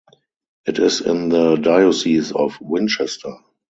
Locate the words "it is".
0.65-1.01